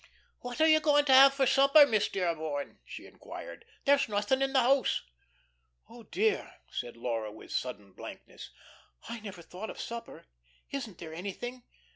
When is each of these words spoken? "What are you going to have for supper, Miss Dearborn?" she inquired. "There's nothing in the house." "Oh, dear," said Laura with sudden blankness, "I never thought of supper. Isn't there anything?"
"What 0.39 0.59
are 0.59 0.65
you 0.67 0.79
going 0.79 1.05
to 1.05 1.13
have 1.13 1.31
for 1.35 1.45
supper, 1.45 1.85
Miss 1.85 2.09
Dearborn?" 2.09 2.79
she 2.83 3.05
inquired. 3.05 3.65
"There's 3.85 4.09
nothing 4.09 4.41
in 4.41 4.51
the 4.51 4.61
house." 4.63 5.03
"Oh, 5.87 6.01
dear," 6.01 6.55
said 6.71 6.97
Laura 6.97 7.31
with 7.31 7.51
sudden 7.51 7.93
blankness, 7.93 8.49
"I 9.07 9.19
never 9.19 9.43
thought 9.43 9.69
of 9.69 9.79
supper. 9.79 10.25
Isn't 10.71 10.97
there 10.97 11.13
anything?" 11.13 11.65